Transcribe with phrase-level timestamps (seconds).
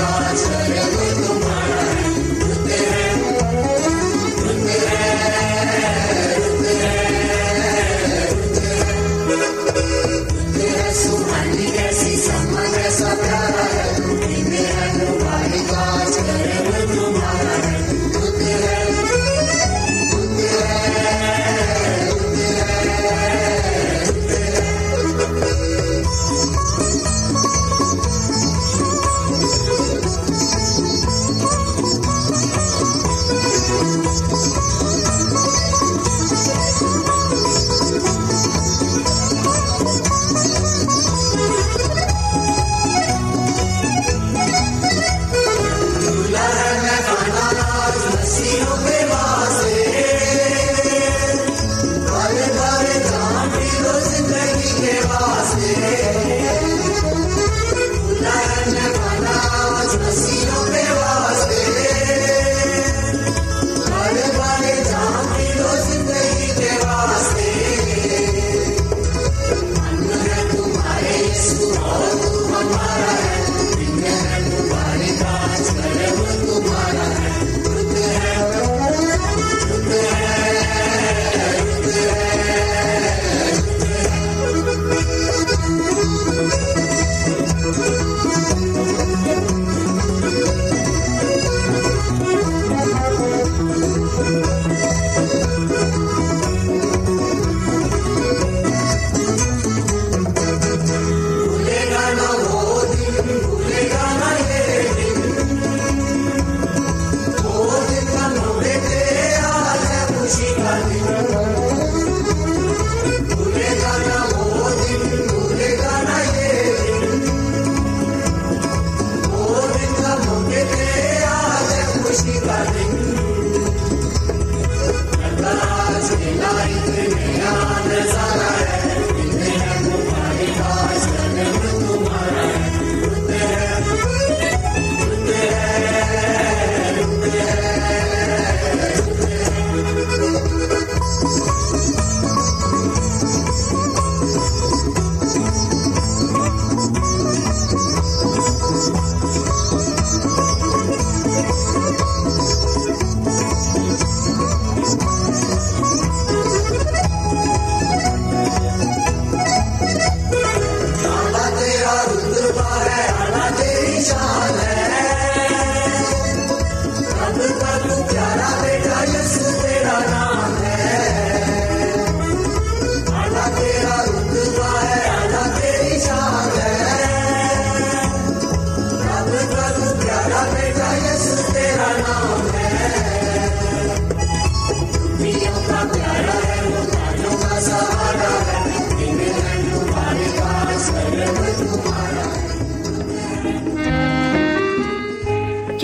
[0.00, 0.99] Don't let me.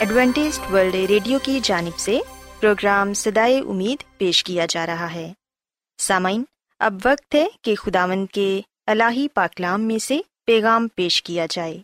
[0.00, 2.20] Adventist world radio کی جانب سے
[2.60, 5.32] پروگرام سدائے امید پیش کیا جا رہا ہے۔
[5.98, 6.44] سامعین،
[6.78, 11.78] اب وقت ہے کہ خداون کے الہی پاکلام میں سے پیغام پیش کیا جائے۔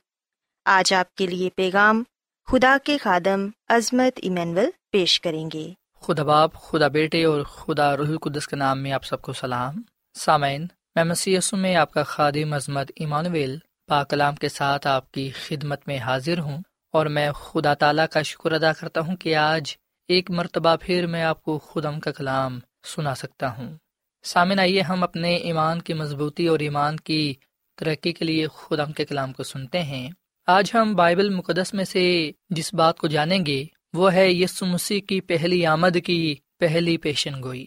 [0.65, 2.05] آج آپ کے لیے پیغام
[2.47, 8.01] خدا کے خادم عظمت ایمینول پیش کریں گے۔ خدا باپ، خدا بیٹے اور خدا رح
[8.01, 9.83] القدس کے نام میں آپ سب کو سلام۔
[10.15, 15.81] سامعین، میں مسی میں آپ کا خادم عظمت ایمانویل پاکلام کے ساتھ آپ کی خدمت
[15.87, 16.59] میں حاضر ہوں۔
[16.97, 19.75] اور میں خدا تعالیٰ کا شکر ادا کرتا ہوں کہ آج
[20.09, 23.77] ایک مرتبہ پھر میں آپ کو خدم کا کلام سنا سکتا ہوں۔
[24.23, 27.35] سامن آئیے ہم اپنے ایمان کی مضبوطی اور ایمان کی
[27.77, 30.11] ترقی کے لیے خدم کے کلام کو سنتے ہیں۔
[30.47, 35.01] آج ہم بائبل مقدس میں سے جس بات کو جانیں گے، وہ ہے یسو مسیح
[35.01, 37.65] کی پہلی آمد کی پہلی پیشن گوئی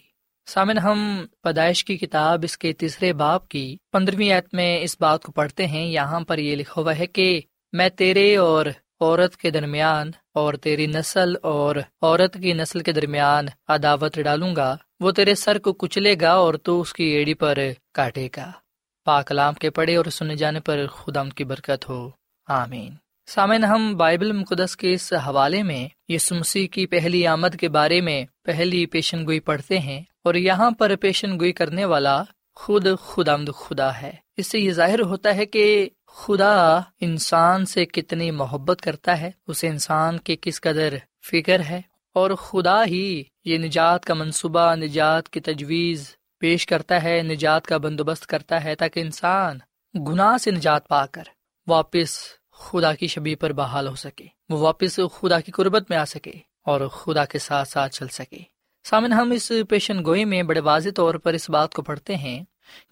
[0.47, 5.23] سامن ہم پیدائش کی کتاب اس کے تیسرے باپ کی پندرہویں ایت میں اس بات
[5.23, 7.41] کو پڑھتے ہیں۔ یہاں پر یہ لکھا ہوا ہے کہ
[7.73, 8.65] میں تیرے اور
[8.99, 14.77] عورت کے درمیان اور تیری نسل اور عورت کی نسل کے درمیان عداوت ڈالوں گا،
[14.99, 17.57] وہ تیرے سر کو کچلے گا اور تو اس کی ایڑی پر
[17.93, 18.51] کاٹے گا۔
[19.05, 22.09] پاکلام کے پڑے اور سنے جانے پر خدا کی برکت ہو۔
[22.47, 22.89] آمین۔
[23.27, 25.87] سامن ہم بائبل مقدس کے اس حوالے میں
[26.31, 30.95] مسیح کی پہلی آمد کے بارے میں پہلی پیشن گوئی پڑھتے ہیں اور یہاں پر
[30.95, 32.23] پیشن گوئی کرنے والا
[32.55, 38.31] خود خدا خدا ہے۔ اس سے یہ ظاہر ہوتا ہے کہ خدا انسان سے کتنی
[38.31, 40.93] محبت کرتا ہے، اسے انسان کی کس قدر
[41.31, 41.81] فکر ہے۔
[42.13, 47.77] اور خدا ہی یہ نجات کا منصوبہ، نجات کی تجویز پیش کرتا ہے، نجات کا
[47.77, 49.57] بندوبست کرتا ہے تاکہ انسان
[50.07, 51.23] گناہ سے نجات پا کر
[51.67, 52.19] واپس
[52.51, 56.31] خدا کی شبی پر بحال ہو سکے۔ وہ واپس خدا کی قربت میں آ سکے
[56.65, 58.37] اور خدا کے ساتھ ساتھ چل سکے۔
[58.83, 62.43] سامن، ہم اس پیشن گوئی میں بڑے واضح طور پر اس بات کو پڑھتے ہیں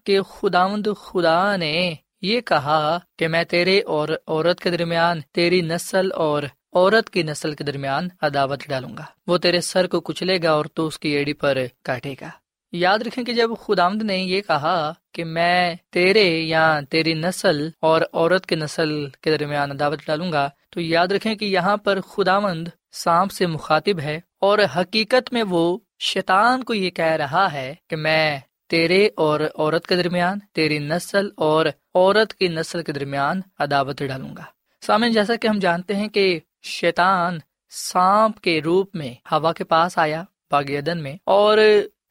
[0.04, 6.12] کہ خداوند خدا نے یہ کہا کہ میں تیرے اور عورت کے درمیان تیری نسل
[6.14, 6.42] اور
[6.72, 10.64] عورت کی نسل کے درمیان عداوت ڈالوں گا۔ وہ تیرے سر کو کچلے گا اور
[10.74, 12.28] تو اس کی ایڑی پر کاٹے گا۔
[12.72, 18.00] یاد رکھیں کہ جب خدامد نے یہ کہا کہ میں تیرے یا تیری نسل اور
[18.12, 22.68] عورت کے نسل کے درمیان عداوت ڈالوں گا، تو یاد رکھیں کہ یہاں پر خداوند
[22.92, 27.96] سانپ سے مخاطب ہے اور حقیقت میں وہ شیطان کو یہ کہہ رہا ہے کہ
[27.96, 34.02] میں تیرے اور عورت کے درمیان، تیری نسل اور عورت کی نسل کے درمیان عداوت
[34.02, 34.44] ڈالوں گا۔
[34.82, 36.38] سامن جیسا کہ ہم جانتے ہیں کہ
[36.70, 37.38] شیطان
[37.72, 41.58] سانپ کے روپ میں ہوا کے پاس آیا باغ عدن میں، اور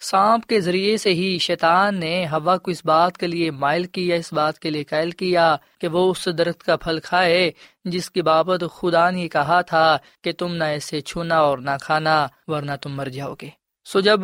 [0.02, 4.16] سانپ کے ذریعے سے ہی شیطان نے ہوا کو اس بات کے لیے مائل کیا،
[4.16, 7.52] اس بات کے لیے قائل کیا کہ وہ اس درخت کا پھل کھائے،
[7.86, 12.16] جس کی بابت خدا نے کہا تھا کہ تم نہ ایسے چھونا اور نہ کھانا،
[12.48, 13.50] ورنہ تم مر جاؤ گے۔
[13.86, 14.20] سو جب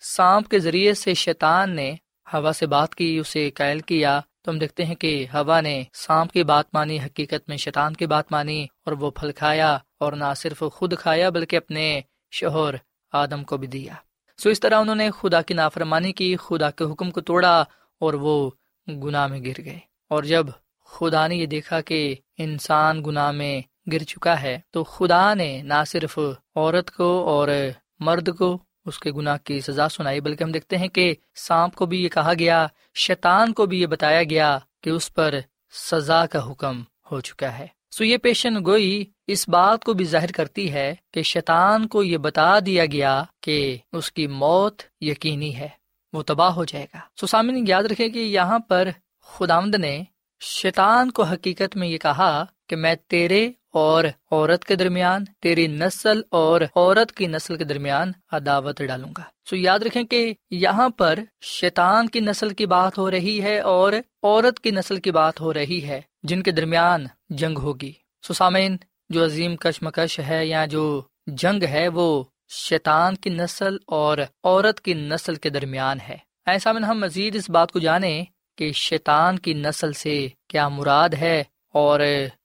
[0.00, 1.94] سانپ کے ذریعے سے شیطان نے
[2.32, 6.32] ہوا سے بات کی، اسے قائل کیا۔ تو ہم دیکھتے ہیں کہ ہوا نے سانپ
[6.32, 10.24] کی بات مانی، حقیقت میں شیطان کی بات مانی اور وہ پھل کھایا اور نہ
[10.36, 12.00] صرف خود کھایا بلکہ اپنے
[12.30, 12.74] شوہر
[13.12, 13.92] آدم کو بھی دیا۔
[14.38, 17.64] سو اس طرح انہوں نے خدا کی نافرمانی کی، خدا کے حکم کو توڑا
[18.00, 18.50] اور وہ
[18.88, 19.78] گناہ میں گر گئے۔
[20.10, 20.46] اور جب
[20.84, 23.60] خدا نے یہ دیکھا کہ انسان گناہ میں
[23.92, 26.18] گر چکا ہے، تو خدا نے نہ صرف
[26.54, 27.48] عورت کو اور
[28.00, 31.86] مرد کو اس کے گناہ کی سزا سنائی، بلکہ ہم دیکھتے ہیں کہ سانپ کو
[31.86, 35.34] بھی یہ کہا گیا، شیطان کو بھی یہ بتایا گیا کہ اس پر
[35.72, 40.32] سزا کا حکم ہو چکا ہے۔ سو یہ پیشن گوئی اس بات کو بھی ظاہر
[40.32, 45.68] کرتی ہے کہ شیطان کو یہ بتا دیا گیا کہ اس کی موت یقینی ہے،
[46.12, 48.88] وہ تباہ ہو جائے گا۔ سو سامنے یاد رکھے کہ یہاں پر
[49.22, 50.02] خدامد نے
[50.40, 56.20] شیطان کو حقیقت میں یہ کہا کہ میں تیرے اور عورت کے درمیان، تیری نسل
[56.30, 61.18] اور عورت کی نسل کے درمیان عداوت ڈالوں گا۔ سو یاد رکھیں کہ یہاں پر
[61.40, 63.92] شیطان کی نسل کی بات ہو رہی ہے اور
[64.22, 67.92] عورت کی نسل کی بات ہو رہی ہے، جن کے درمیان جنگ ہوگی۔
[68.26, 68.76] سو سامعین،
[69.08, 74.94] جو عظیم کشمکش ہے یا جو جنگ ہے، وہ شیطان کی نسل اور عورت کی
[74.94, 76.16] نسل کے درمیان ہے۔
[76.46, 78.24] ایسا میں ہم مزید اس بات کو جانیں
[78.58, 82.00] کہ شیطان کی نسل سے کیا مراد ہے اور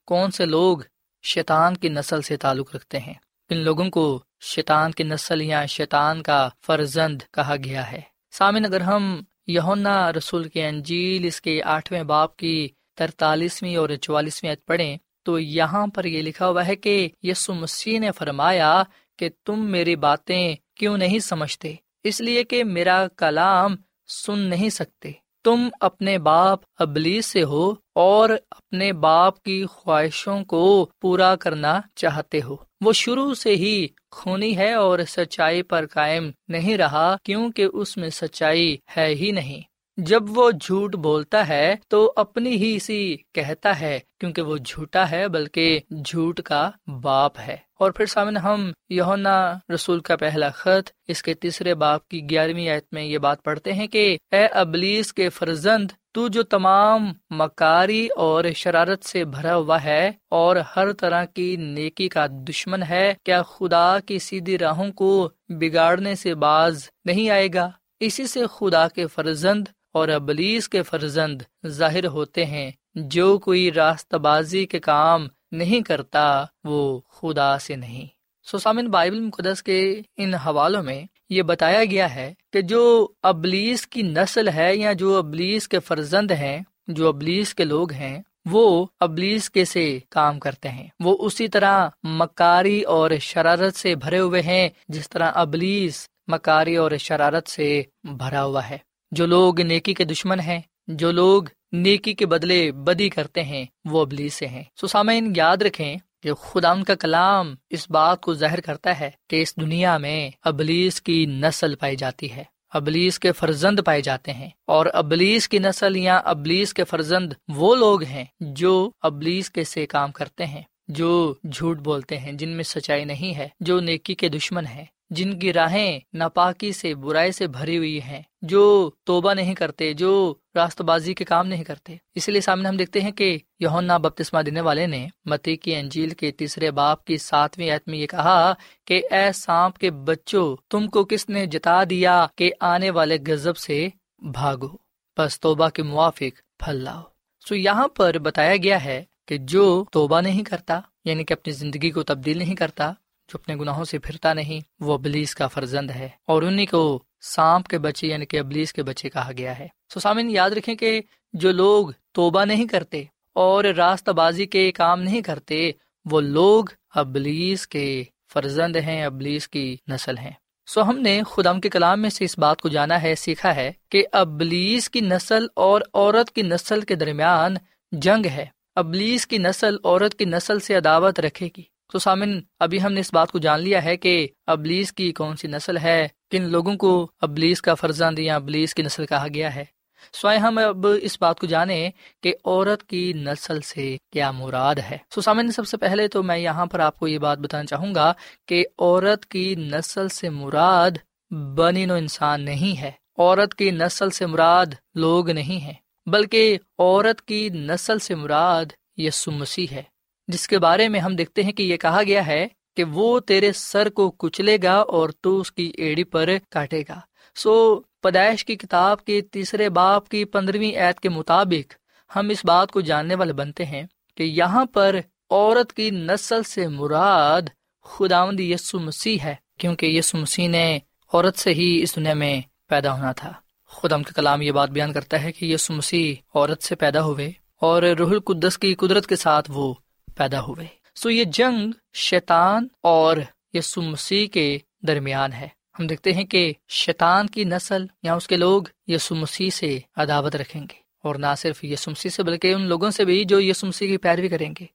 [0.06, 0.78] کون سے لوگ
[1.22, 3.13] شیطان کی نسل سے تعلق رکھتے ہیں۔
[3.50, 8.01] ان لوگوں کو شیطان کی نسل یا شیطان کا فرزند کہا گیا ہے۔
[8.32, 14.56] سامن اگر ہم یونا رسول کے انجیل اس کے آٹھویں باپ کی ترتالیسویں اور چوالیسویں
[14.66, 18.84] پڑھیں تو یہاں پر یہ لکھا ہوا ہے کہ یسو مسیح نے فرمایا
[19.20, 23.75] کہ تم میری باتیں کیوں نہیں سمجھتے؟ اس لیے کہ میرا کلام
[24.08, 25.12] سن نہیں سکتے۔
[25.43, 32.41] تم اپنے باپ ابلیس سے ہو اور اپنے باپ کی خواہشوں کو پورا کرنا چاہتے
[32.41, 37.98] ہو۔ وہ شروع سے ہی خونی ہے اور سچائی پر قائم نہیں رہا، کیونکہ اس
[37.98, 39.71] میں سچائی ہے ہی نہیں۔
[40.05, 45.27] جب وہ جھوٹ بولتا ہے تو اپنی ہی سی کہتا ہے، کیونکہ وہ جھوٹا ہے،
[45.27, 51.24] بلکہ جھوٹ کا باپ ہے۔ اور پھر سامنے ہم یونا رسول کا پہلا خط، اس
[51.24, 55.29] کے تیسرے باپ کی گیارہویں آیت میں یہ بات پڑھتے ہیں کہ، اے ابلیس کے
[55.29, 61.55] فرزند، تو جو تمام مکاری اور شرارت سے بھرا ہوا ہے اور ہر طرح کی
[61.55, 67.48] نیکی کا دشمن ہے، کیا خدا کی سیدھی راہوں کو بگاڑنے سے باز نہیں آئے
[67.53, 73.71] گا؟ اسی سے خدا کے فرزند اور ابلیس کے فرزند ظاہر ہوتے ہیں۔ جو کوئی
[73.71, 78.05] راستہ بازی کے کام نہیں کرتا، وہ خدا سے نہیں۔
[78.43, 84.01] سوسامن بائبل مقدس کے ان حوالوں میں یہ بتایا گیا ہے کہ جو ابلیس کی
[84.01, 89.50] نسل ہے یا جو ابلیس کے فرزند ہیں، جو ابلیس کے لوگ ہیں، وہ ابلیس
[89.50, 94.69] کے سے کام کرتے ہیں۔ وہ اسی طرح مکاری اور شرارت سے بھرے ہوئے ہیں،
[94.88, 98.77] جس طرح ابلیس مکاری اور شرارت سے بھرا ہوا ہے۔
[99.12, 104.01] جو لوگ نیکی کے دشمن ہیں، جو لوگ نیکی کے بدلے بدی کرتے ہیں، وہ
[104.01, 108.34] ابلی سے ہیں۔ سو سامعین، یاد رکھیں کہ خدا ان کا کلام اس بات کو
[108.34, 113.32] ظاہر کرتا ہے کہ اس دنیا میں ابلیس کی نسل پائی جاتی ہے۔ ابلیس کے
[113.32, 118.25] فرزند پائے جاتے ہیں۔ اور ابلیس کی نسل یا ابلیس کے فرزند وہ لوگ ہیں
[118.39, 123.38] جو ابلیس کے سے کام کرتے ہیں، جو جھوٹ بولتے ہیں، جن میں سچائی نہیں
[123.38, 128.01] ہے، جو نیکی کے دشمن ہے جن کی راہیں ناپاکی سے، برائی سے بھری ہوئی
[128.01, 132.69] ہیں۔ جو توبہ نہیں کرتے، جو راست بازی کے کام نہیں کرتے۔ اس لیے سامنے
[132.69, 137.05] ہم دیکھتے ہیں کہ یونا بپتسما دینے والے نے متی کی انجیل کے تیسرے باپ
[137.05, 138.53] کی ساتویں ایت میں یہ کہا
[138.86, 143.57] کہ، اے سانپ کے بچوں، تم کو کس نے جتا دیا کہ آنے والے گزب
[143.57, 144.77] سے بھاگو؟
[145.17, 147.01] بس توبہ کے موافق پھل لاؤ
[147.48, 151.89] سو یہاں پر بتایا گیا ہے کہ جو توبہ نہیں کرتا یعنی کہ اپنی زندگی
[151.89, 152.93] کو تبدیل نہیں کرتا
[153.32, 157.68] جو اپنے گناہوں سے پھرتا نہیں، وہ ابلیس کا فرزند ہے۔ اور انہیں کو سانپ
[157.68, 161.02] کے بچے یعنی کہ ابلیس کے بچے کہا گیا ہے۔ سو سامن یاد رکھیں کہ
[161.34, 163.04] جو لوگ توبہ نہیں کرتے
[163.36, 165.72] اور راستہ بازی کے کام نہیں کرتے،
[166.12, 170.32] وہ لوگ ابلیس کے فرزند ہیں، ابلیس کی نسل ہیں۔
[170.66, 173.72] سو ہم نے خدم کے کلام میں سے اس بات کو جانا ہے، سیکھا ہے
[173.90, 177.56] کہ ابلیس کی نسل اور عورت کی نسل کے درمیان
[177.92, 178.46] جنگ ہے۔
[178.76, 183.00] ابلیس کی نسل عورت کی نسل سے عداوت رکھے گی۔ تو سامن، ابھی ہم نے
[183.00, 186.75] اس بات کو جان لیا ہے کہ ابلیس کی کون سی نسل ہے، کن لوگوں
[186.75, 189.65] کو ابلیس کا فرزند یا ابلیس کی نسل کہا گیا ہے۔
[190.13, 191.91] سوائے ہم اب اس بات کو جانیں
[192.24, 196.38] کہ عورت کی نسل سے کیا مراد ہے۔ سو سامن، سب سے پہلے تو میں
[196.38, 198.13] یہاں پر آپ کو یہ بات بتانا چاہوں گا
[198.48, 200.91] کہ عورت کی نسل سے مراد
[201.31, 205.74] بنی نو انسان نہیں ہے۔ عورت کی نسل سے مراد لوگ نہیں ہے
[206.05, 208.65] بلکہ عورت کی نسل سے مراد
[208.98, 209.83] یسو مسیح ہے۔
[210.32, 212.48] جس کے بارے میں ہم دیکھتے ہیں کہ یہ کہا گیا ہے
[212.78, 217.00] کہ وہ تیرے سر کو کچلے گا اور تو اس کی ایڑی پر کاٹے گا۔
[217.36, 221.74] سو پیدائش کی کتاب کے تیسرے باپ کی پندرہویں عید کے مطابق
[222.16, 223.84] ہم اس بات کو جاننے والے بنتے ہیں
[224.16, 224.96] کہ یہاں پر
[225.30, 227.42] عورت کی نسل سے مراد
[227.86, 230.80] خداوند یسو مسیح ہے، کیونکہ یسو مسیح نے
[231.14, 233.32] عورت سے ہی اس دنیا میں پیدا ہونا تھا۔
[233.70, 237.32] خدم کا کلام یہ بات بیان کرتا ہے کہ یسو مسیح عورت سے پیدا ہوئے
[237.62, 239.74] اور روح القدس کی قدرت کے ساتھ وہ
[240.22, 243.18] پیدا ہوئے۔ سو یہ جنگ شیطان اور
[243.54, 245.48] یسو مسیح کے درمیان ہے۔
[245.80, 250.36] ہم دیکھتے ہیں کہ شیطان کی نسل یا اس کے لوگ یسو مسیح سے عداوت
[250.36, 253.68] رکھیں گے اور نہ صرف یسو مسیح سے بلکہ ان لوگوں سے بھی جو یسو
[253.68, 254.66] مسیح کی پیروی کریں گے۔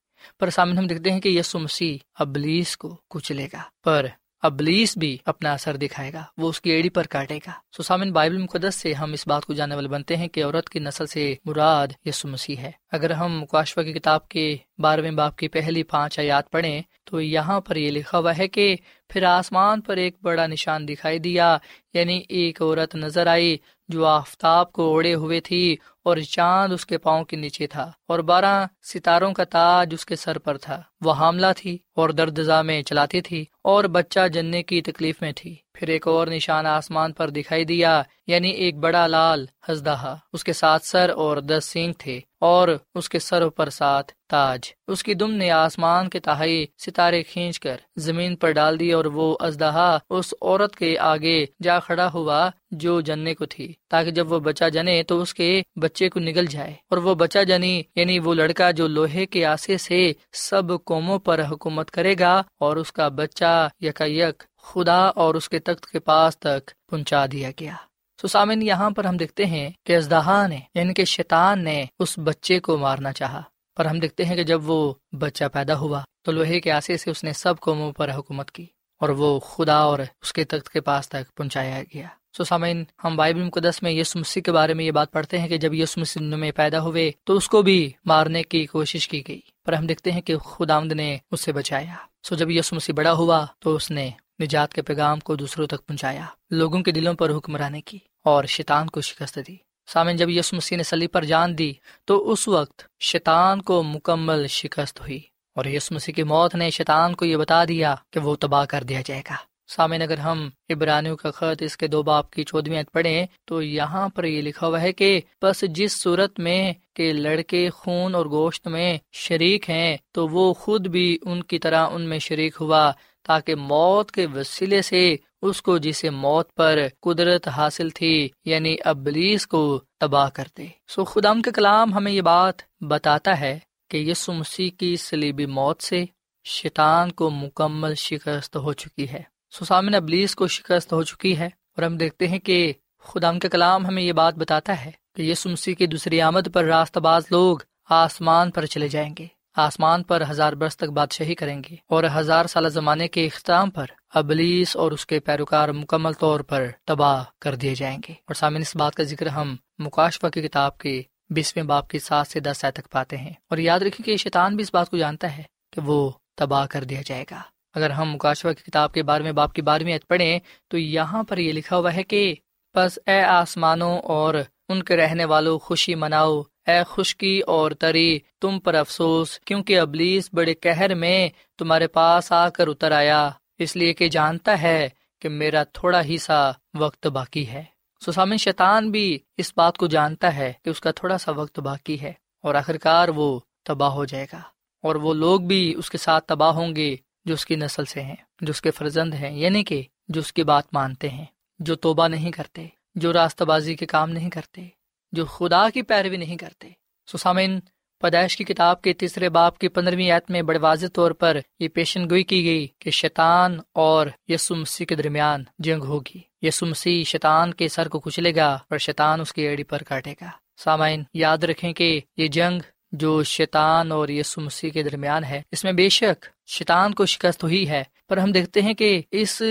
[0.40, 4.06] پر سامنے ہم دیکھتے ہیں کہ یسو مسیح ابلیس کو کچلے گا۔ پر
[4.46, 8.12] ابلیس بھی اپنا اثر دکھائے گا، وہ اس کی ایڑی پر کاٹے گا۔ سو سامن
[8.12, 11.06] بائبل مقدس سے ہم اس بات کو جاننے والے بنتے ہیں کہ عورت کی نسل
[11.06, 15.82] سے مراد یسو مسیح ہے۔ اگر ہم مکاشفہ کی کتاب کے بارہویں باپ کی پہلی
[15.82, 18.76] پانچ آیات پڑھیں، تو یہاں پر یہ لکھا ہوا ہے کہ
[19.08, 21.58] پھر آسمان پر ایک بڑا نشان دکھائی دیا
[21.94, 23.56] یعنی ایک عورت نظر آئی
[23.88, 28.18] جو آفتاب کو اوڑے ہوئے تھی اور چاند اس کے پاؤں کے نیچے تھا اور
[28.18, 32.82] بارہ ستاروں کا تاج اس کے سر پر تھا۔ وہ حاملہ تھی اور درد میں
[32.82, 37.30] چلاتی تھی اور بچہ جننے کی تکلیف میں تھی۔ پھر ایک اور نشان آسمان پر
[37.30, 42.20] دکھائی دیا یعنی ایک بڑا لال ہزدہ اس کے ساتھ سر اور دس سینگ تھے
[42.40, 47.22] اور اس کے سر پر ساتھ تاج۔ اس کی دم نے آسمان کے تہائی ستارے
[47.22, 52.08] کھینچ کر زمین پر ڈال دی اور وہ ازدہا اس عورت کے آگے جا کھڑا
[52.14, 56.20] ہوا جو جننے کو تھی، تاکہ جب وہ بچہ جنے تو اس کے بچے کو
[56.20, 60.84] نگل جائے۔ اور وہ بچہ جنی یعنی وہ لڑکا جو لوہے کے آسے سے سب
[60.84, 65.58] قوموں پر حکومت کرے گا اور اس کا بچہ یک یک خدا اور اس کے
[65.58, 67.74] تخت کے پاس تک پہنچا دیا گیا۔
[68.22, 72.60] سسامن یہاں پر ہم دیکھتے ہیں کہ ازدہا نے یعنی کہ شیطان نے اس بچے
[72.60, 73.42] کو مارنا چاہا۔
[73.76, 77.10] پر ہم دیکھتے ہیں کہ جب وہ بچہ پیدا ہوا تو لوہے کے آسے سے
[77.10, 78.66] اس نے سب قوموں پر حکومت کی
[79.00, 82.06] اور وہ خدا اور اس کے تخت کے پاس تک پہنچایا گیا۔
[82.36, 85.48] سو سامعین، ہم بائبل مقدس میں یس مسیح کے بارے میں یہ بات پڑھتے ہیں
[85.48, 89.22] کہ جب یس مسیح میں پیدا ہوئے تو اس کو بھی مارنے کی کوشش کی
[89.28, 92.94] گئی۔ پر ہم دیکھتے ہیں کہ خدا نے اس سے بچایا۔ سو جب یس مسیح
[92.94, 97.14] بڑا ہوا تو اس نے نجات کے پیغام کو دوسروں تک پہنچایا، لوگوں کے دلوں
[97.14, 101.24] پر حکمرانی کی اور شیطان کو شکست دی۔ سامن جب یس مسیح نے سلی پر
[101.24, 101.72] جان دی،
[102.04, 105.20] تو اس وقت شیطان کو مکمل شکست ہوئی
[105.54, 108.84] اور یس مسیح کی موت نے شیطان کو یہ بتا دیا کہ وہ تباہ کر
[108.84, 109.36] دیا جائے گا۔
[109.68, 114.08] سامن اگر ہم ابرانیوں کا خط اس کے دو باپ کی چودویں پڑھیں، تو یہاں
[114.08, 118.68] پر یہ لکھا ہوا ہے کہ بس جس صورت میں کہ لڑکے خون اور گوشت
[118.68, 122.92] میں شریک ہیں، تو وہ خود بھی ان کی طرح ان میں شریک ہوا۔
[123.26, 129.46] تاکہ موت کے وسیلے سے اس کو جسے موت پر قدرت حاصل تھی یعنی ابلیس
[129.46, 133.58] کو تباہ کرتے سو خدام کا کلام ہمیں یہ بات بتاتا ہے
[133.90, 136.04] کہ یسو مسیح کی سلیبی موت سے
[136.44, 141.82] شیطان کو مکمل شکست ہو چکی ہے۔ سسامن ابلیس کو شکست ہو چکی ہے اور
[141.82, 145.74] ہم دیکھتے ہیں کہ خدا کے کلام ہمیں یہ بات بتاتا ہے کہ یہ سمسی
[145.74, 147.58] کی دوسری آمد پر راست باز لوگ
[147.90, 152.46] آسمان پر چلے جائیں گے۔ آسمان پر ہزار برس تک بادشاہی کریں گے اور ہزار
[152.46, 157.54] سالہ زمانے کے اختتام پر ابلیس اور اس کے پیروکار مکمل طور پر تباہ کر
[157.54, 161.64] دیے جائیں گے۔ اور سامن اس بات کا ذکر ہم مکاشفہ کی کتاب کے بیسویں
[161.64, 164.74] باپ کی سات سے دس تک پاتے ہیں۔ اور یاد رکھیں کہ شیطان بھی اس
[164.74, 165.42] بات کو جانتا ہے
[165.72, 167.42] کہ وہ تباہ کر دیا جائے گا۔
[167.74, 170.38] اگر ہم مکاشوہ کی کتاب کے بارے میں باپ کی بارہویں پڑھیں
[170.68, 172.34] تو یہاں پر یہ لکھا ہوا ہے کہ
[172.74, 174.34] بس اے آسمانوں اور
[174.68, 180.30] ان کے رہنے والوں خوشی مناؤ اے خشکی اور تری، تم پر افسوس، کیونکہ ابلیس
[180.32, 184.88] بڑے کہر میں تمہارے پاس آ کر اتر آیا۔ اس لیے کہ جانتا ہے
[185.20, 187.64] کہ میرا تھوڑا ہی سا وقت باقی ہے۔
[188.06, 192.00] سسام شیطان بھی اس بات کو جانتا ہے کہ اس کا تھوڑا سا وقت باقی
[192.00, 194.40] ہے اور آخرکار وہ تباہ ہو جائے گا۔
[194.82, 198.02] اور وہ لوگ بھی اس کے ساتھ تباہ ہوں گے جو اس کی نسل سے
[198.02, 201.24] ہیں، جو اس کے فرزند ہیں یعنی کہ جو اس کی بات مانتے ہیں،
[201.58, 204.68] جو توبہ نہیں کرتے، جو راستہ بازی کے کام نہیں کرتے۔
[205.12, 206.68] جو خدا کی پیروی نہیں کرتے۔
[207.12, 207.58] سسامن،
[208.00, 211.68] پیدائش کی کتاب کے تیسرے باپ کی پندرہویں آیت میں بڑے واضح طور پر یہ
[211.68, 217.04] پیشن گوئی کی گئی کہ شیطان اور یسو مسیح کے درمیان جنگ ہوگی۔ یسو مسیح
[217.04, 221.02] شیطان کے سر کو کچلے گا اور شیطان اس کی ایڑی پر کاٹے گا۔ سامعین،
[221.14, 222.60] یاد رکھیں کہ یہ جنگ
[222.92, 227.44] جو شیطان اور یسو مسیح کے درمیان ہے، اس میں بے شک شیطان کو شکست
[227.44, 229.42] ہوئی ہے۔ پر ہم دیکھتے ہیں کہ اس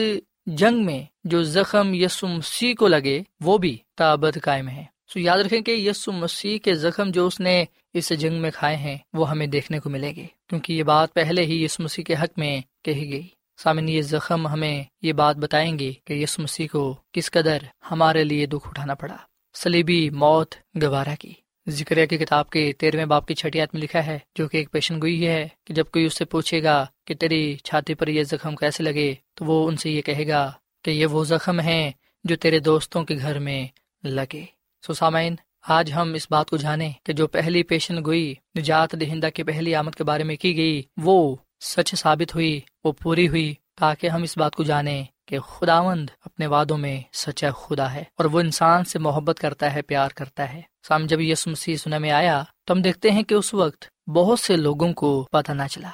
[0.45, 5.39] جنگ میں جو زخم یسو مسیح کو لگے، وہ بھی تابت قائم ہے۔ سو یاد
[5.39, 9.29] رکھیں کہ یسو مسیح کے زخم جو اس نے اس جنگ میں کھائے ہیں، وہ
[9.29, 12.61] ہمیں دیکھنے کو ملے گے کیونکہ یہ بات پہلے ہی یس مسیح کے حق میں
[12.83, 17.31] کہی گئی۔ سامن یہ زخم ہمیں یہ بات بتائیں گے کہ یس مسیح کو کس
[17.31, 17.57] قدر
[17.91, 19.17] ہمارے لیے دکھ اٹھانا پڑا۔
[19.53, 21.33] سلیبی موت گوارا کی۔
[21.69, 25.01] ذکر کی کتاب کے تیرہویں باپ کی چھٹیات میں لکھا ہے، جو کہ ایک پیشن
[25.01, 28.55] گوئی ہے کہ جب کوئی اس سے پوچھے گا کہ تیری چھاتی پر یہ زخم
[28.55, 30.51] کیسے لگے، تو وہ ان سے یہ کہے گا
[30.83, 31.91] کہ یہ وہ زخم ہیں
[32.23, 33.67] جو تیرے دوستوں کے گھر میں
[34.03, 34.54] لگے۔
[34.87, 35.35] سو سامعین،
[35.67, 39.75] آج ہم اس بات کو جانیں کہ جو پہلی پیشن گوئی نجات دہندہ کی پہلی
[39.75, 44.23] آمد کے بارے میں کی گئی، وہ سچ ثابت ہوئی، وہ پوری ہوئی، تاکہ ہم
[44.23, 48.83] اس بات کو جانیں کہ خداوند اپنے وادوں میں سچا خدا ہے اور وہ انسان
[48.83, 52.73] سے محبت کرتا ہے، پیار کرتا ہے۔ سام، جب یس مسیح سنا میں آیا، تو
[52.73, 55.89] ہم دیکھتے ہیں کہ اس وقت بہت سے لوگوں کو پتہ نہ چلا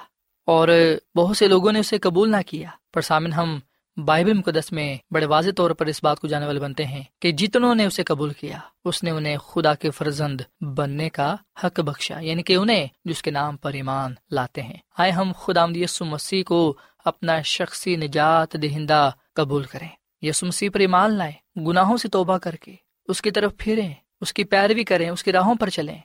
[0.46, 0.68] اور
[1.16, 3.60] بہت سے لوگوں نے اسے قبول نہ کیا۔ پر سامن ہم
[4.06, 7.32] بائبل مقدس میں بڑے واضح طور پر اس بات کو جانے والے بنتے ہیں کہ
[7.32, 12.20] جتنوں نے اسے قبول کیا، اس نے انہیں خدا کے فرزند بننے کا حق بخشا
[12.20, 15.66] یعنی کہ انہیں جس کے نام پر ایمان لاتے ہیں۔ آئے ہم خدا
[16.02, 19.88] مسیح کو اپنا شخصی نجات دہندہ قبول کریں۔
[20.22, 22.76] یسو مسیح پر ایمان لائیں، گناہوں سے توبہ کر کے
[23.08, 25.98] اس کی طرف پھریں، اس کی پیروی کریں، اس کی راہوں پر چلیں،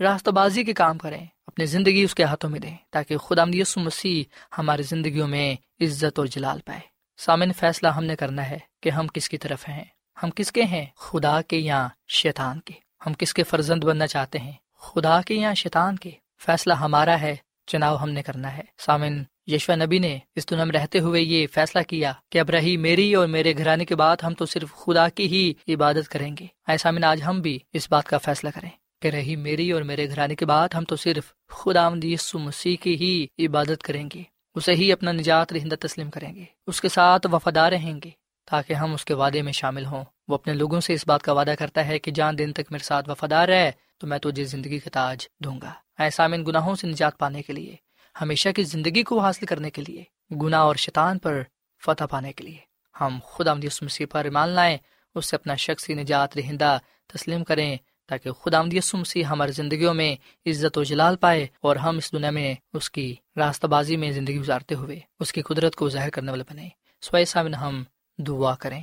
[0.00, 3.80] راستہ بازی کے کام کریں، اپنی زندگی اس کے ہاتھوں میں دیں تاکہ خدا یسو
[3.80, 4.24] مسیح
[4.58, 9.06] ہماری زندگیوں میں عزت اور جلال پائے۔ سامن فیصلہ ہم نے کرنا ہے کہ ہم
[9.06, 9.84] کس کی طرف ہیں؟
[10.22, 12.74] ہم کس کے ہیں؟ خدا کے یا شیطان کے؟
[13.06, 17.36] ہم کس کے فرزند بننا چاہتے ہیں؟ خدا کے یا شیطان کے؟ فیصلہ ہمارا ہے
[17.66, 21.46] چناؤ ہم نے کرنا ہے۔ سامن یشوا نبی نے اس دنیا میں رہتے ہوئے یہ
[21.46, 25.08] فیصلہ کیا کہ اب رہی میری اور میرے گھرانے کے بعد ہم تو صرف خدا
[25.08, 28.70] کی ہی عبادت کریں گے۔ ایسا من آج ہم بھی اس بات کا فیصلہ کریں
[29.02, 32.94] کہ رہی میری اور میرے گھرانے کے بعد ہم تو صرف خدا یسو مسیح کی
[32.94, 37.26] ہی عبادت کریں گے۔ اسے ہی اپنا نجات رہندہ تسلیم کریں گے۔ اس کے ساتھ
[37.32, 38.10] وفادار رہیں گے
[38.50, 41.32] تاکہ ہم اس کے وعدے میں شامل ہوں۔ وہ اپنے لوگوں سے اس بات کا
[41.32, 44.78] وعدہ کرتا ہے کہ جان دن تک میرے ساتھ وفادار رہے، تو میں تجھے زندگی
[44.78, 47.76] کا تاج دوں گا۔ ایسا گناہوں سے نجات پانے کے لیے،
[48.20, 51.42] ہمیشہ کی زندگی کو حاصل کرنے کے لیے، گناہ اور شیطان پر
[51.84, 52.56] فتح پانے کے لیے۔
[53.00, 54.78] ہم خدا آمدیس مسیح پر ایمان لائیں،
[55.14, 60.16] اس سے اپنا شخصی نجات رہندہ تسلیم کریں۔ تاکہ خدا آمدیس مسیح ہماری زندگیوں میں
[60.46, 64.38] عزت و جلال پائے اور ہم اس دنیا میں اس کی راستہ بازی میں زندگی
[64.38, 66.68] گزارتے ہوئے اس کی قدرت کو ظاہر کرنے والے بنے۔
[67.02, 67.84] سوائے سامن ہم
[68.18, 68.80] دعا کریں۔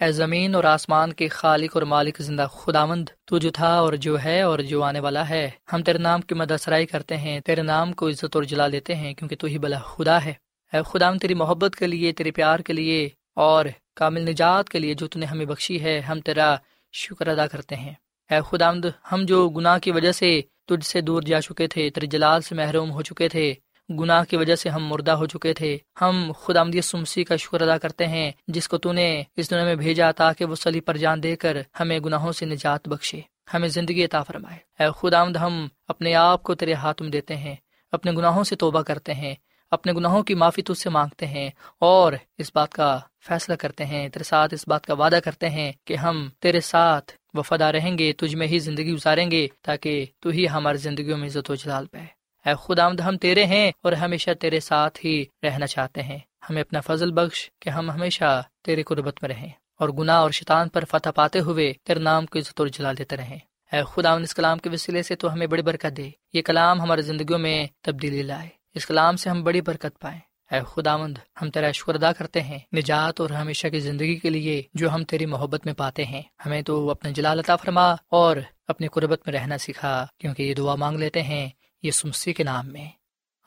[0.00, 4.24] اے زمین اور آسمان کے خالق اور مالک زندہ خداوند، تو جو تھا اور جو
[4.24, 7.62] ہے اور جو آنے والا ہے، ہم تیرے نام کی مدد سرائی کرتے ہیں، تیرے
[7.62, 10.32] نام کو عزت اور جلا لیتے ہیں، کیونکہ تو ہی بلا خدا ہے۔
[10.72, 14.94] اے خدا تیری محبت کے لیے، تیرے پیار کے لیے اور کامل نجات کے لیے
[14.94, 16.56] جو نے ہمیں بخشی ہے، ہم تیرا
[16.92, 17.92] شکر ادا کرتے ہیں۔
[18.30, 18.70] اے خدا
[19.12, 22.54] ہم جو گناہ کی وجہ سے تجھ سے دور جا چکے تھے، تیرے جلال سے
[22.54, 23.54] محروم ہو چکے تھے،
[23.88, 27.78] گناہ کی وجہ سے ہم مردہ ہو چکے تھے، ہم خدا سمسی کا شکر ادا
[27.78, 31.22] کرتے ہیں، جس کو تو نے اس دنیا میں بھیجا تاکہ وہ سلی پر جان
[31.22, 33.20] دے کر ہمیں گناہوں سے نجات بخشے،
[33.54, 37.54] ہمیں زندگی عطا فرمائے۔ اے خدا ہم اپنے آپ کو تیرے ہاتھ میں دیتے ہیں،
[37.92, 39.34] اپنے گناہوں سے توبہ کرتے ہیں
[39.70, 44.08] اپنے گناہوں کی معافی تجھ سے مانگتے ہیں اور اس بات کا فیصلہ کرتے ہیں،
[44.08, 48.12] تیرے ساتھ اس بات کا وعدہ کرتے ہیں کہ ہم تیرے ساتھ وفادہ رہیں گے،
[48.12, 51.86] تجھ میں ہی زندگی گزاریں گے تاکہ تو ہی ہماری زندگیوں میں عزت و جلال
[51.86, 52.06] پائے۔
[52.46, 56.18] اے خدا آمد ہم تیرے ہیں اور ہمیشہ تیرے ساتھ ہی رہنا چاہتے ہیں۔
[56.50, 60.68] ہمیں اپنا فضل بخش کہ ہم ہمیشہ تیرے قربت میں رہیں اور گناہ اور شیطان
[60.68, 63.38] پر فتح پاتے ہوئے تیرے نام کو عزت اور جلا دیتے رہیں۔
[63.72, 67.02] اے خدا اس کلام کے وسیلے سے تو ہمیں بڑی برکت دے۔ یہ کلام ہماری
[67.02, 70.18] زندگیوں میں تبدیلی لائے۔ اس کلام سے ہم بڑی برکت پائیں۔
[70.50, 74.62] اے خداوند، ہم تیرا شکر ادا کرتے ہیں۔ نجات اور ہمیشہ کی زندگی کے لیے
[74.74, 78.36] جو ہم تیری محبت میں پاتے ہیں۔ ہمیں تو اپنا جلال عطا فرما اور
[78.68, 81.48] اپنی قربت میں رہنا سکھا، کیونکہ یہ دعا مانگ لیتے ہیں
[81.82, 82.88] یہ سمسی کے نام میں۔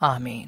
[0.00, 0.46] آمین۔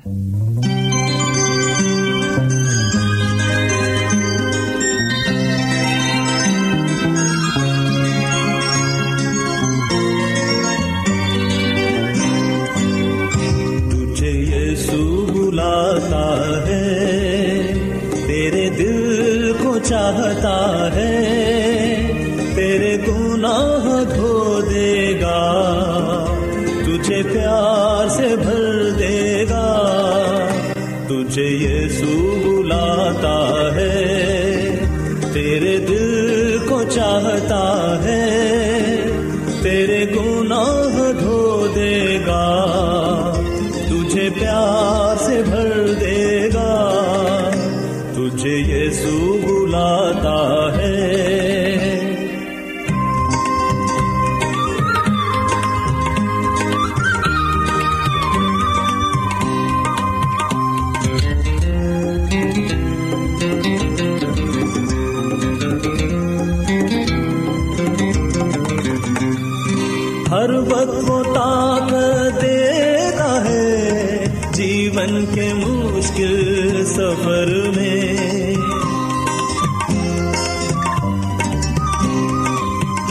[70.37, 78.55] ہر وقت وہ طاقت دیتا ہے جیون کے مشکل سفر میں۔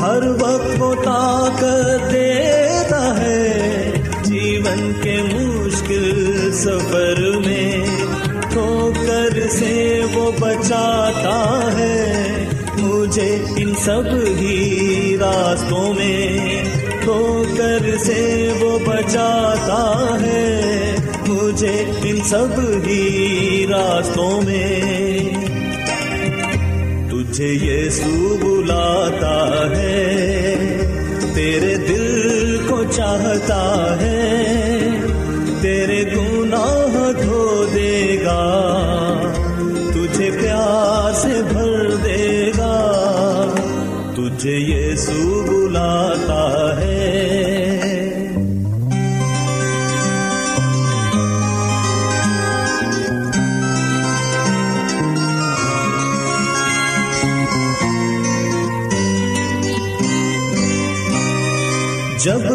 [0.02, 3.92] ہر وقت وہ طاقت دیتا ہے
[4.24, 7.86] جیون کے مشکل سفر میں۔
[8.52, 12.14] ٹھوکر سے وہ بچاتا ہے
[12.78, 14.04] مجھے ان سب
[14.40, 16.55] ہی راستوں میں۔
[18.06, 20.96] سے وہ بچاتا ہے،
[21.28, 24.80] مجھے ان سب ہی راستوں میں۔
[27.10, 30.16] تجھے یہ سو بلاتا ہے،
[31.34, 34.90] تیرے دل کو چاہتا ہے،
[35.62, 38.65] تیرے گناہ دھو دے گا۔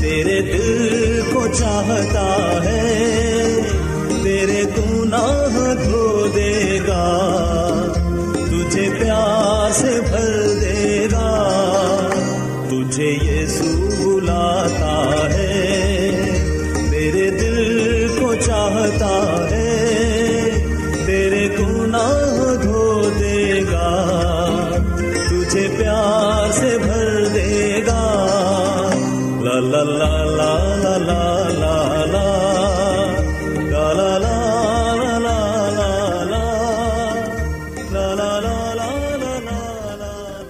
[0.00, 2.39] تیرے دل کو چاہتا